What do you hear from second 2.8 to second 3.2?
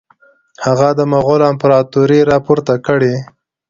کړي.